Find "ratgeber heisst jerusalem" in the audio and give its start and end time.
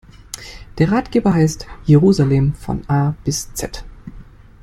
0.91-2.55